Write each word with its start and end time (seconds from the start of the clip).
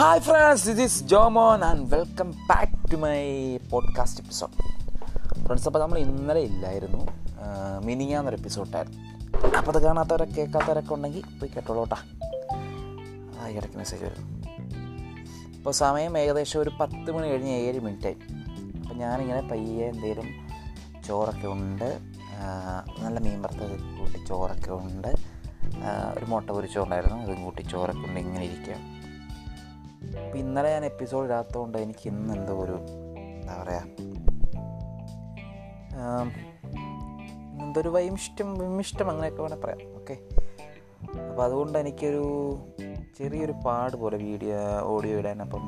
Hi 0.00 0.20
friends 0.20 0.68
this 0.68 0.80
is 0.80 1.04
Jomon 1.04 1.64
and 1.64 1.94
welcome 1.94 2.30
back 2.30 2.92
to 2.92 2.96
my 2.96 3.18
podcast 3.70 4.20
episode 4.20 4.52
friends 5.44 5.68
അപ്പോൾ 5.68 5.78
നമ്മൾ 5.78 5.98
ഇന്നലെ 5.98 6.40
ഇല്ലായിരുന്നു. 6.40 7.00
മിനിങ്ങാന്നൊരു 7.84 8.36
എപ്പിസോഡായിരുന്നു 8.36 9.56
അപ്പോൾ 9.56 9.72
അത് 9.72 9.82
കാണാത്തവരൊക്കെ 9.82 10.34
കേൾക്കാത്തവരൊക്കെ 10.34 10.94
ഉണ്ടെങ്കിൽ 10.94 11.24
പോയി 11.40 11.50
കേട്ടോളൂ 11.50 11.82
കേട്ടാ. 11.82 11.96
ആ 13.40 13.48
ഇടയ്ക്ക് 13.48 13.76
മെസ്സേജ് 13.76 14.04
വരുന്നു 14.04 14.28
ഇപ്പോൾ 15.56 15.70
സമയം 15.70 16.18
ഏകദേശം 16.18 16.60
ഒരു 16.60 16.70
പത്ത് 16.80 17.10
മണി 17.10 17.28
കഴിഞ്ഞ് 17.28 17.50
ഏഴ് 17.50 17.80
മിനിറ്റായി 17.80 18.16
അപ്പോൾ 18.80 18.94
ഞാനിങ്ങനെ 18.94 19.42
പയ്യെ 19.42 19.86
എന്തെങ്കിലും 19.86 20.30
ചോറൊക്കെ 21.08 21.46
ഉണ്ട്. 21.46 21.98
നല്ല 22.98 23.18
മീൻ 23.18 23.42
വറുത്തത് 23.42 23.76
കൂട്ടി 23.98 24.24
ചോറൊക്കെ 24.28 24.70
ഉണ്ട്. 24.70 25.12
ഒരു 26.18 26.24
മുട്ട 26.24 26.50
പൊരിച്ചോണ്ടായിരുന്നു 26.50 27.18
അതും 27.18 27.44
കൂട്ടി 27.44 27.62
ചോറൊക്കെ 27.62 28.06
ഉണ്ട് 28.06 28.20
ഇങ്ങനെ 28.20 28.44
ഇരിക്കുക 28.44 28.99
അപ്പോൾ 30.16 30.38
ഇന്നലെ 30.38 30.70
ഞാൻ 30.72 30.84
എപ്പിസോഡ് 30.84 31.24
ഇടാത്തതുകൊണ്ട് 31.24 31.78
എനിക്ക് 31.78 32.08
ഇന്ന് 32.08 32.34
എന്തോ 32.34 32.54
ഒരു 32.54 32.76
എന്താ 33.40 33.62
പറയുക 33.62 33.82
എന്തൊരു 37.62 37.88
വൈമിഷ്ടം 37.88 38.58
വിമിഷ്ടം 38.58 39.10
അങ്ങനെയൊക്കെ 39.10 39.42
വേണേൽ 39.42 39.60
പറയാം 39.60 39.96
ഓക്കെ 39.96 40.18
അപ്പോൾ 41.28 41.44
അതുകൊണ്ട് 41.44 41.78
എനിക്കൊരു 41.78 42.24
ചെറിയൊരു 43.18 43.52
പാട് 43.52 43.96
പോലെ 43.96 44.16
വീഡിയോ 44.16 44.56
ഓഡിയോ 44.82 45.18
ഇടാൻ 45.18 45.42
അപ്പം 45.42 45.64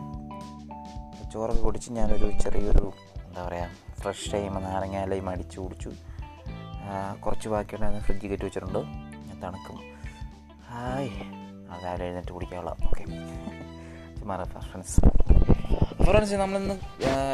ചോറൊക്കെ 1.32 1.62
കുടിച്ച് 1.62 1.92
ഞാനൊരു 1.92 2.30
ചെറിയൊരു 2.38 2.92
എന്താ 3.26 3.48
പറയുക 3.48 3.68
ഫ്രഷ് 4.00 4.32
ടൈം 4.32 4.54
നാരങ്ങാലയും 4.54 5.30
അടിച്ചു 5.30 5.60
കുടിച്ചു. 5.60 5.90
കുറച്ച് 7.26 7.48
ബാക്കിയുണ്ടായിരുന്നു 7.48 8.04
ഫ്രിഡ്ജ് 8.04 8.26
കയറ്റി 8.26 8.44
വെച്ചിട്ടുണ്ട്. 8.44 8.78
ഞാൻ 9.26 9.42
തണുക്കും. 9.42 9.78
ഹായ് 10.70 11.10
രാവിലെ 11.84 12.04
എഴുന്നേറ്റ് 12.04 12.32
കുടിക്കാനുള്ള 12.32 12.70
ഓക്കെ 12.70 13.04
ചുമ്മാ 14.22 14.44
ഫ്രണ്ട്സ്. 14.44 15.00
ഫ്രണ്ട്സ് 16.04 16.34
നമ്മളിന്ന് 16.34 16.74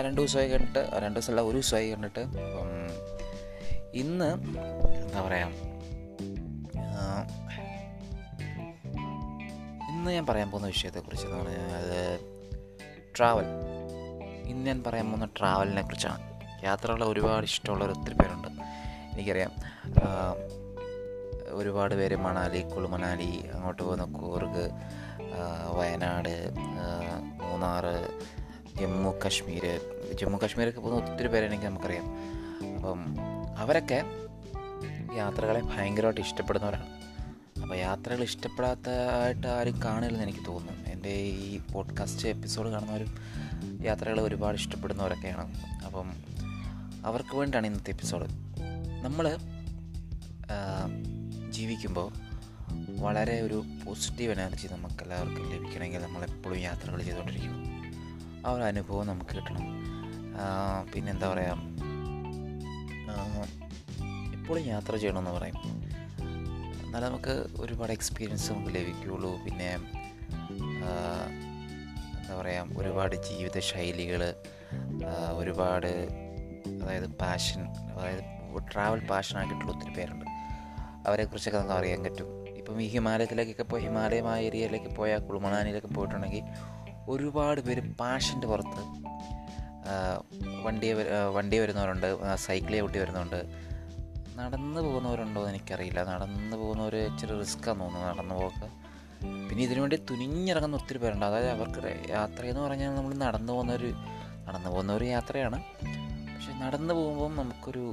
രണ്ട് 0.04 0.20
ദിവസമായി 0.20 0.48
കണ്ടിട്ട് 0.48 0.88
രണ്ട് 0.98 1.20
ദിവസമല്ല 1.20 1.40
ഒരു 1.40 1.52
ദിവസമായി 1.52 1.90
കണ്ടിട്ട് 1.90 2.22
ഇന്ന് 3.94 4.28
എന്താ 5.02 5.20
പറയുക 5.20 5.50
ആ, 6.98 7.26
ഇന്ന് 9.90 10.10
ഞാൻ 10.10 10.26
പറയാൻ 10.26 10.50
പോകുന്ന 10.50 10.66
വിഷയത്തെക്കുറിച്ച് 10.66 11.26
എന്ന് 11.26 11.38
പറഞ്ഞാൽ 11.38 11.76
അത് 11.76 12.20
ട്രാവൽ 13.18 13.46
ഇന്ന് 14.46 14.66
ഞാൻ 14.66 14.84
പറയാൻ 14.84 15.06
പോകുന്ന 15.06 15.28
ട്രാവലിനെ 15.38 15.82
കുറിച്ചാണ്. 15.82 16.20
യാത്രകൾ 16.64 17.04
ഒരുപാട് 17.04 17.44
ഇഷ്ടമുള്ളവർ 17.44 17.90
ഒത്തിരി 17.90 18.14
പേരുണ്ട്. 18.14 18.48
എനിക്കറിയാം. 19.12 19.52
ഒരുപാട് 21.50 21.94
പേര് 21.94 22.16
മണാലി 22.16 22.68
കുളുമണാലി 22.68 23.50
അങ്ങോട്ട് 23.54 23.82
പോകുന്ന 23.82 24.04
കൂർഗ് 24.04 24.70
വയനാട് 25.76 26.50
മൂന്നാർ 27.42 27.84
ജമ്മു 28.80 29.10
കാശ്മീർ. 29.24 29.80
ജമ്മു 30.20 30.38
കാശ്മീരൊക്കെ 30.38 30.80
പോകുന്ന 30.80 31.12
ഒത്തിരി 31.12 31.28
പേരാണെങ്കിൽ 31.28 31.66
നമുക്കറിയാം. 31.66 32.04
അപ്പം 32.74 33.04
അവരൊക്കെ 33.58 34.04
യാത്രകളെ 35.16 35.60
ഭയങ്കരമായിട്ട് 35.60 36.20
ഇഷ്ടപ്പെടുന്നവരാണ്. 36.20 36.86
അപ്പോൾ 37.62 37.74
യാത്രകൾ 37.74 38.22
ഇഷ്ടപ്പെടാത്തതായിട്ട് 38.22 39.46
ആരും 39.46 39.80
കാണില്ലെന്ന് 39.84 40.28
എനിക്ക് 40.28 40.46
തോന്നുന്നു. 40.46 40.90
എന്റെ 40.90 41.08
ഈ 41.08 41.60
പോഡ്കാസ്റ്റ് 41.72 42.28
എപ്പിസോഡ് 42.28 42.68
കാണുന്നവരും 42.68 43.18
യാത്രകൾ 43.84 44.20
ഒരുപാട് 44.20 44.56
ഇഷ്ടപ്പെടുന്നവരൊക്കെയാണ്. 44.56 45.54
അപ്പം 45.86 46.12
അവർക്ക് 47.04 47.36
വേണ്ടിയാണ് 47.36 47.66
ഇന്നത്തെ 47.66 47.90
എപ്പിസോഡ് 47.90 48.26
നമ്മൾ 49.02 49.38
ജീവിക്കുമ്പോൾ 51.58 52.08
വളരെ 53.02 53.36
ഒരു 53.46 53.58
പോസിറ്റീവ് 53.84 54.32
എനർജി 54.36 54.66
നമുക്ക് 54.72 55.02
എല്ലാവർക്കും 55.04 55.44
ലഭിക്കണമെങ്കിൽ 55.52 56.02
നമ്മളെപ്പോഴും 56.06 56.58
യാത്രകൾ 56.68 56.98
ചെയ്തുകൊണ്ടിരിക്കും. 57.06 57.54
ആ 58.46 58.50
ഒരു 58.56 58.64
അനുഭവം 58.70 59.06
നമുക്ക് 59.10 59.34
കിട്ടണം. 59.36 59.64
പിന്നെന്താ 60.92 61.28
പറയുക 61.32 61.54
എപ്പോഴും 64.36 64.64
യാത്ര 64.74 64.92
ചെയ്യണമെന്ന് 65.02 65.32
പറയും. 65.38 65.58
എന്നാൽ 66.84 67.02
നമുക്ക് 67.06 67.34
ഒരുപാട് 67.62 67.92
എക്സ്പീരിയൻസ് 67.96 68.46
നമുക്ക് 68.52 68.72
ലഭിക്കുകയുള്ളൂ. 68.76 69.32
പിന്നെ 69.44 69.70
എന്താ 72.18 72.34
പറയുക 72.40 72.78
ഒരുപാട് 72.80 73.16
ജീവിത 73.28 73.58
ശൈലികൾ 73.70 74.22
ഒരുപാട് 75.40 75.92
അതായത് 76.82 77.08
പാഷൻ 77.22 77.62
അതായത് 77.96 78.24
ട്രാവൽ 78.72 79.00
പാഷനാക്കിയിട്ടുള്ള 79.10 79.72
ഒത്തിരി 79.74 79.92
പേരുണ്ട്. 79.98 80.27
അവരെക്കുറിച്ചൊക്കെ 81.08 81.58
നമുക്ക് 81.58 81.76
അറിയാൻ 81.80 82.00
പറ്റും. 82.06 82.28
ഇപ്പം 82.60 82.82
ഈ 82.84 82.88
ഹിമാലയത്തിലേക്കൊക്കെ 82.94 83.62
പോയി 83.62 83.82
ഹിമാലയമായ 83.86 84.48
ഏരിയയിലേക്ക് 84.48 84.90
പോയ 84.98 85.10
കുളുമണാനിയിലൊക്കെ 85.28 85.90
പോയിട്ടുണ്ടെങ്കിൽ 85.94 86.44
ഒരുപാട് 87.08 87.60
പേര് 87.66 87.82
പാഷന്റെ 88.00 88.46
പുറത്ത് 88.46 88.82
വണ്ടി 90.64 90.88
വണ്ടിയെ 90.92 90.94
വണ്ടിയെ 91.36 91.60
വരുന്നവരുണ്ട് 91.62 92.08
സൈക്കിളെ 92.46 92.78
ചവിട്ടി 92.80 92.98
വരുന്നുണ്ട് 92.98 93.40
നടന്നു 94.38 94.80
പോകുന്നവരുണ്ടോ 94.86 95.40
എന്ന് 95.40 95.52
എനിക്കറിയില്ല. 95.52 96.00
നടന്നു 96.10 96.56
പോകുന്നവർ 96.56 96.94
ഇച്ചിരി 96.96 97.34
റിസ്ക്കാന്ന് 97.38 97.84
തോന്നുന്നു 97.84 98.08
നടന്നു 98.08 98.34
പോക്ക്. 98.34 98.66
പിന്നെ 99.48 99.62
ഇതിനു 99.64 99.80
വേണ്ടി 99.80 99.96
തുനിഞ്ഞിറങ്ങുന്ന 100.10 100.76
ഒത്തിരി 100.76 100.98
പേരുണ്ട്. 100.98 101.26
അതായത് 101.26 101.50
അവർക്ക് 101.50 102.10
യാത്ര 102.10 102.42
എന്ന് 102.46 102.62
പറഞ്ഞാൽ 102.66 102.92
നമ്മൾ 102.94 103.14
നടന്നു 103.24 103.52
പോകുന്നൊരു 103.52 103.90
നടന്നു 104.48 104.70
പോകുന്ന 104.70 104.92
ഒരു 104.92 105.06
യാത്രയാണ്. 105.14 105.58
പക്ഷെ 106.34 106.52
നടന്നു 106.64 106.94
പോകുമ്പം 106.94 107.34
നമുക്കൊരു 107.36 107.84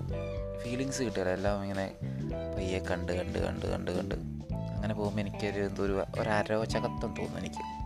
ഫീലിങ്സ് 0.64 1.02
കിട്ടില്ല. 1.08 1.30
എല്ലാം 1.30 1.64
ഇങ്ങനെ 1.64 1.88
പയ്യെ 2.56 2.80
കണ്ട് 2.80 3.12
കണ്ട് 3.12 3.40
കണ്ട് 3.40 3.66
കണ്ട് 3.66 3.92
കണ്ട്. 3.92 4.16
അങ്ങനെ 4.56 4.94
പോകുമ്പോൾ 4.94 5.22
എനിക്കൊരു 5.22 5.62
എന്തോ 5.62 5.84
ഒരു 5.84 6.04
ഒരു 6.20 6.30
തോന്നുന്നു 6.30 7.16
തോന്നും 7.16 7.40
എനിക്ക്. 7.40 7.86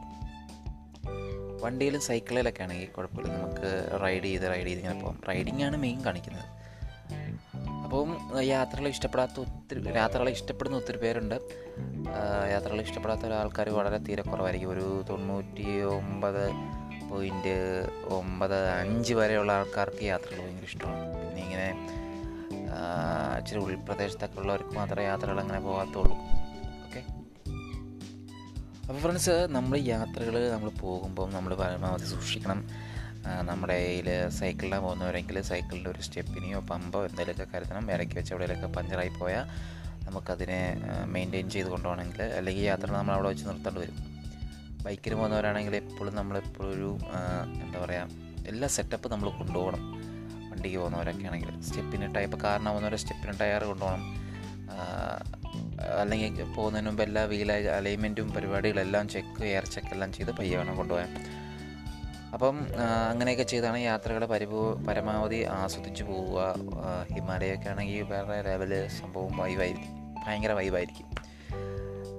വണ്ടിയിലും 1.63 2.01
സൈക്കിളിലൊക്കെ 2.01 2.63
ആണെങ്കിൽ 2.63 2.87
കുഴപ്പമില്ല. 2.87 3.33
നമുക്ക് 3.33 3.89
റൈഡ് 4.03 4.23
ചെയ്ത് 4.23 4.43
റൈഡ് 4.43 4.67
ചെയ്ത് 4.67 4.81
ഇങ്ങനെ 4.81 5.01
പോകാം. 5.01 5.21
റൈഡിങ് 5.29 5.63
ആണ് 5.63 5.77
മെയിൻ 5.77 6.05
കാണിക്കുന്നത്. 6.05 6.59
അപ്പം 7.83 8.17
യാത്രകൾ 8.43 8.87
ഇഷ്ടപ്പെടാത്ത 8.87 9.39
ഒത്തിരി 9.39 9.97
യാത്രകളെ 9.97 10.31
ഇഷ്ടപ്പെടുന്ന 10.31 10.77
ഒത്തിരി 10.77 10.97
പേരുണ്ട്. 10.97 11.35
യാത്രകൾ 12.51 12.81
ഇഷ്ടപ്പെടാത്ത 12.81 13.25
ആൾക്കാർ 13.25 13.69
വളരെ 13.69 13.97
തീരെ 13.97 14.21
കുറവായിരിക്കും. 14.21 14.69
ഒരു 14.69 15.05
തൊണ്ണൂറ്റി 15.09 15.81
ഒമ്പത് 15.81 16.49
പോയിന്റ് 17.09 17.85
ഒമ്പത് 18.05 18.69
അഞ്ച് 18.69 19.13
വരെയുള്ള 19.13 19.51
ആൾക്കാർക്ക് 19.51 20.03
യാത്രകൾ 20.03 20.45
ഭയങ്കര 20.45 20.63
ഇഷ്ടമാണ്. 20.63 21.17
പിന്നെ 21.17 21.43
ഇങ്ങനെ 21.43 21.98
ഇച്ചിരി 23.39 23.59
ഉൾപ്രദേശത്തൊക്കെ 23.65 24.37
ഉള്ളവർക്ക് 24.41 24.73
മാത്രമേ 24.79 25.05
യാത്രകൾ 25.09 25.39
അങ്ങനെ 25.43 25.59
പോകാത്തുള്ളൂ. 25.67 26.15
ഓക്കെ 26.85 27.01
അപ്പോൾ 28.83 28.99
ഫ്രണ്ട്സ് 29.05 29.35
നമ്മൾ 29.55 29.77
യാത്രകൾ 29.93 30.35
നമ്മൾ 30.53 30.69
പോകുമ്പോൾ 30.83 31.27
നമ്മൾ 31.37 31.53
പരമാവധി 31.63 32.07
സൂക്ഷിക്കണം. 32.13 32.61
നമ്മുടെ 33.49 33.75
കയ്യിൽ 33.83 34.07
സൈക്കിളിലാണ് 34.39 34.83
പോകുന്നവരെങ്കിൽ 34.83 35.37
സൈക്കിളിന്റെ 35.49 35.89
ഒരു 35.93 36.01
സ്റ്റെപ്പിനെയോ 36.07 36.59
പമ്പോ 36.69 36.99
എന്തെങ്കിലുമൊക്കെ 37.07 37.45
കരുതണം. 37.53 37.85
ഇടയ്ക്ക് 37.95 38.15
വെച്ച് 38.19 38.33
എവിടെയെങ്കിലൊക്കെ 38.33 38.69
പഞ്ചറായി 38.77 39.11
പോയാൽ 39.19 39.45
നമുക്കതിനെ 40.05 40.61
മെയിന്റെയിൻ 41.13 41.47
ചെയ്ത് 41.55 41.69
കൊണ്ടുപോകണമെങ്കിൽ 41.73 42.21
അല്ലെങ്കിൽ 42.37 42.63
യാത്ര 42.63 42.87
നമ്മൾ 42.91 43.13
അവിടെ 43.15 43.29
വെച്ച് 43.31 43.45
നിർത്തേണ്ടി 43.49 43.79
വരും. 43.81 43.97
ബൈക്കിന് 44.83 45.15
പോകുന്നവരാണെങ്കിൽ 45.19 45.75
എപ്പോഴും 45.83 46.13
നമ്മളെപ്പോഴും 46.19 46.71
ഒരു 46.75 46.89
എന്താ 47.63 47.77
പറയുക 47.83 48.47
എല്ലാ 48.51 48.67
സെറ്റപ്പ് 48.77 49.07
നമ്മൾ 49.13 49.29
കൊണ്ടുപോകണം. 49.39 49.81
വണ്ടിക്ക് 50.59 50.77
പോകുന്നവരൊക്കെ 50.77 51.25
ആണെങ്കിൽ 51.27 51.51
സ്റ്റെപ്പിന് 51.65 52.05
ടയർ 52.15 52.25
ഇപ്പോൾ 52.27 52.39
കാറിന് 52.43 52.69
പോകുന്നവർ 52.69 52.95
സ്റ്റെപ്പിന് 53.01 53.33
ടയർ 53.41 53.63
കൊണ്ടുപോകണം. 53.63 54.01
അല്ലെങ്കിൽ 56.01 56.31
പോകുന്നതിന് 56.55 56.87
മുമ്പ് 56.89 57.03
എല്ലാ 57.03 57.21
വീൽ 57.31 57.51
അലൈൻമെന്റും 57.75 58.27
പരിപാടികളെല്ലാം 58.35 59.05
ചെക്ക് 59.13 59.43
എയർ 59.51 59.65
ചെക്ക് 59.73 59.91
എല്ലാം 59.95 60.09
ചെയ്ത് 60.13 60.31
പയ്യെ 60.39 60.55
വേണം 60.57 60.75
കൊണ്ടുപോകാൻ 60.77 61.11
അപ്പം 62.33 62.57
അങ്ങനെയൊക്കെ 63.11 63.45
ചെയ്താണ് 63.51 63.77
യാത്രകൾ 63.81 64.23
പരിപൂ 64.25 64.59
പരമാവധി 64.87 65.39
ആസ്വദിച്ച് 65.59 66.03
പോവുക. 66.03 66.39
ഹിമാലയൊക്കെ 67.13 67.69
ആണെങ്കിൽ 67.69 68.03
വേറെ 68.11 68.37
ലെവൽ 68.49 68.73
സംഭവം 68.99 69.33
വൈവായിരിക്കും 69.37 69.95
ഭയങ്കര 70.25 70.51
വൈവായിരിക്കും 70.51 71.07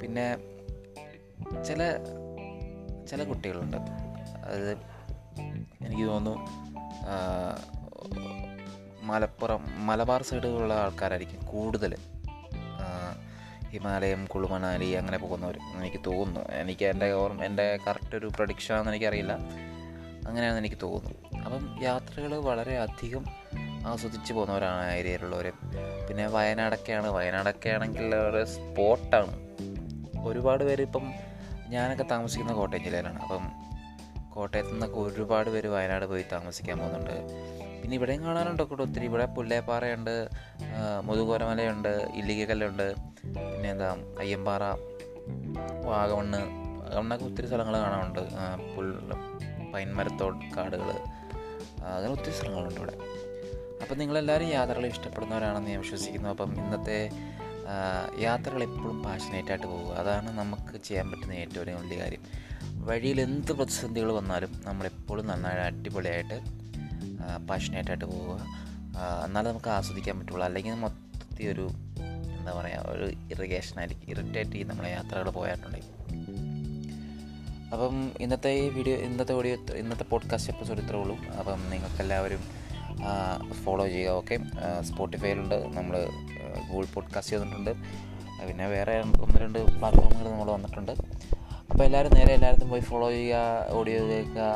പിന്നെ 0.00 0.26
ചില 1.68 1.82
ചില 3.10 3.20
കുട്ടികളുണ്ട്. 3.24 3.78
അത് 4.52 4.70
എനിക്ക് 5.86 6.06
തോന്നുന്നു 6.08 6.34
മലപ്പുറം 9.02 9.86
മലബാർ 9.86 10.22
സൈഡുകളുള്ള 10.22 10.74
ആൾക്കാരായിരിക്കും 10.74 11.46
കൂടുതൽ 11.46 11.96
ഹിമാലയം 13.70 14.26
കുളുമണാലി 14.26 14.90
അങ്ങനെ 14.90 15.18
പോകുന്നവർ 15.18 15.58
എനിക്ക് 15.76 15.96
തോന്നുന്നു. 16.06 16.40
എനിക്ക് 16.40 16.84
എന്റെ 16.84 17.12
ഓർമ്മ 17.12 17.44
എന്റെ 17.44 17.78
കറക്റ്റ് 17.88 18.16
ഒരു 18.16 18.26
പ്രൊഡിക്ഷനാണെന്ന് 18.26 18.90
എനിക്കറിയില്ല. 18.90 19.32
അങ്ങനെയാണെന്ന് 20.28 20.60
എനിക്ക് 20.60 20.76
തോന്നുന്നു. 20.82 21.38
അപ്പം 21.38 21.82
യാത്രകൾ 21.82 22.36
വളരെ 22.36 22.78
അധികം 22.78 23.24
ആസ്വദിച്ച് 23.86 24.32
പോകുന്നവരാണ് 24.32 24.80
ആ 24.80 24.92
ഏരിയയിലുള്ളവർ 24.92 25.52
പിന്നെ 26.08 26.26
വയനാടൊക്കെയാണ്. 26.26 27.08
വയനാടൊക്കെ 27.08 27.68
ആണെങ്കിൽ 27.68 28.14
ഒരു 28.14 28.44
സ്പോട്ടാണ്. 28.44 29.36
ഒരുപാട് 30.24 30.64
പേര് 30.64 30.82
ഇപ്പം 30.82 31.12
ഞാനൊക്കെ 31.68 32.04
താമസിക്കുന്ന 32.04 32.52
കോട്ടയം 32.52 32.84
ജില്ലയിലാണ്. 32.84 33.22
അപ്പം 33.22 33.50
കോട്ടയത്തു 34.30 34.68
നിന്നൊക്കെ 34.68 34.96
ഒരുപാട് 34.96 35.50
പേര് 35.50 35.68
വയനാട് 35.68 36.04
പോയി 36.04 36.24
താമസിക്കാൻ 36.32 36.78
പോകുന്നുണ്ട്. 36.78 37.49
പിന്നെ 37.90 37.98
ഇവിടെയും 38.00 38.24
കാണാനുണ്ട് 38.26 38.60
കൂടെ 38.70 38.82
ഒത്തിരി 38.84 39.04
ഇവിടെ 39.08 39.24
പുല്ലേപ്പാറയുണ്ട് 39.36 40.12
മുതുകോരമലയുണ്ട് 41.06 41.88
ഇല്ലികക്കല്ലുണ്ട് 42.18 42.84
പിന്നെ 43.22 43.68
എന്താ 43.72 43.88
അയ്യമ്പാറ 44.22 44.62
വാഗമണ്ണ് 45.88 46.40
അങ്ങനെയൊക്കെ 46.98 47.26
ഒത്തിരി 47.28 47.46
സ്ഥലങ്ങൾ 47.50 47.74
കാണാനുണ്ട് 47.84 48.20
പുൽ 48.74 48.90
പൈൻ 49.72 49.90
മരത്തോട് 49.96 50.44
കാടുകൾ 50.54 50.90
അങ്ങനെ 51.94 52.12
ഒത്തിരി 52.18 52.34
സ്ഥലങ്ങളുണ്ട് 52.36 52.78
ഇവിടെ. 52.82 52.94
അപ്പം 53.82 53.98
നിങ്ങളെല്ലാവരും 54.02 54.50
യാത്രകൾ 54.58 54.86
ഇഷ്ടപ്പെടുന്നവരാണെന്ന് 54.92 55.72
ഞാൻ 55.74 55.82
വിശ്വസിക്കുന്നു. 55.86 56.30
അപ്പം 56.36 56.52
ഇന്നത്തെ 56.62 57.00
യാത്രകൾ 58.26 58.62
എപ്പോഴും 58.68 58.96
പാഷനേറ്റായിട്ട് 59.08 59.66
പോകുക 59.74 59.92
അതാണ് 60.04 60.30
നമുക്ക് 60.40 60.76
ചെയ്യാൻ 60.86 61.06
പറ്റുന്ന 61.10 61.40
ഏറ്റവും 61.42 61.82
വലിയ 61.82 61.98
കാര്യം. 62.04 62.24
വഴിയിൽ 62.88 63.20
എന്ത് 63.28 63.52
പ്രതിസന്ധികൾ 63.58 64.12
വന്നാലും 64.20 64.54
നമ്മളെപ്പോഴും 64.70 65.26
നന്നായി 65.34 65.62
അടിപൊളിയായിട്ട് 65.68 66.38
പാഷനേറ്റായിട്ട് 67.48 68.04
പോവുക. 68.04 68.38
എന്നാലും 69.24 69.50
നമുക്ക് 69.50 69.70
ആസ്വദിക്കാൻ 69.70 70.18
പറ്റുള്ളൂ. 70.18 70.44
അല്ലെങ്കിൽ 70.44 70.74
മൊത്തത്തിൽ 70.74 71.48
ഒരു 71.48 71.66
എന്താ 72.38 72.52
പറയുക 72.52 72.84
ഒരു 72.88 73.06
ഇറിഗേഷൻ 73.32 73.78
ആയിരിക്കും 73.78 74.10
ഇറിറ്റേറ്റ് 74.10 74.50
ചെയ്ത് 74.50 74.70
നമ്മളെ 74.70 74.90
യാത്രകൾ 74.90 75.30
പോയിട്ടുണ്ടെങ്കിൽ 75.30 75.96
അപ്പം 77.72 77.96
ഇന്നത്തെ 78.20 78.50
ഈ 78.50 78.68
വീഡിയോ 78.68 78.96
ഇന്നത്തെ 78.96 79.34
വീഡിയോ 79.34 79.56
ഇന്നത്തെ 79.76 80.04
പോഡ്കാസ്റ്റ് 80.04 80.52
എപ്പിസോഡ് 80.52 80.80
ഇത്രേ 80.80 80.98
ഉള്ളൂ. 80.98 81.16
അപ്പം 81.38 81.70
നിങ്ങൾക്കെല്ലാവരും 81.70 82.42
ഫോളോ 83.64 83.84
ചെയ്യുക 83.86 84.10
ഓക്കെ 84.10 84.36
സ്പോട്ടിഫൈയിലുണ്ട് 84.82 85.76
നമ്മൾ 85.76 85.94
ഗൂഗിൾ 86.70 86.86
പോഡ്കാസ്റ്റ് 86.94 87.36
ചെയ്തിട്ടുണ്ട് 87.36 87.70
പിന്നെ 88.48 88.66
വേറെ 88.66 89.00
ഒന്ന് 89.00 89.38
രണ്ട് 89.42 89.58
പ്ലാറ്റ്ഫോമുകൾ 89.58 90.30
നമ്മൾ 90.30 90.50
വന്നിട്ടുണ്ട്. 90.50 90.92
അപ്പോൾ 91.70 91.84
എല്ലാവരും 91.84 92.12
നേരെ 92.18 92.32
എല്ലാവരും 92.34 92.68
പോയി 92.70 92.80
ഫോളോ 92.80 93.10
ചെയ്യുക 93.10 93.66
ഓഡിയോ 93.78 94.00
കേൾക്കുക 94.08 94.46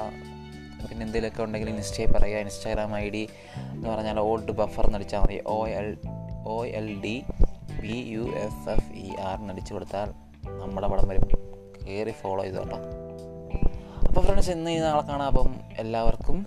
പിന്നെ 0.89 1.07
എന്തെങ്കിലുമൊക്കെ 1.07 1.43
ഉണ്ടെങ്കിൽ 1.43 1.71
ഇൻസ്റ്റയിൽ 1.71 2.13
പറയുക. 2.13 2.39
ഇൻസ്റ്റാഗ്രാം 2.39 2.97
ഐ 2.97 3.11
ഡി 3.11 3.29
എന്ന് 3.57 3.89
പറഞ്ഞാൽ 3.89 4.21
ഓൾഡ് 4.21 4.53
ബഫർ 4.53 4.85
എന്ന് 4.85 4.99
അടിച്ചാൽ 4.99 5.21
മതി. 5.21 5.43
O 5.47 5.67
L 5.67 5.99
O 6.47 6.67
L 6.67 7.01
D 7.01 7.23
V 7.81 7.97
U 8.07 8.21
F 8.21 8.71
F 8.71 8.93
E 8.93 9.17
R 9.21 9.39
എന്നടിച്ചു 9.39 9.75
കൊടുത്താൽ 9.75 10.11
നമ്മുടെ 10.47 10.87
പടം 10.87 11.09
വരും. 11.09 11.29
കയറി 11.87 12.11
ഫോളോ 12.11 12.43
ചെയ്തു 12.45 12.57
കേട്ടോ. 12.57 12.77
അപ്പോൾ 14.09 14.21
ഫ്രണ്ട്സ് 14.21 14.51
ഇന്ന് 14.51 14.71
ഈ 14.71 14.79
നാളെ 14.79 15.03
കാണാം. 15.03 15.27
അപ്പം 15.27 15.61
എല്ലാവർക്കും 15.79 16.45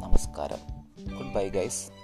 നമസ്കാരം. 0.00 0.58
Good 1.16 1.34
bye 1.34 1.48
guys 1.48 1.95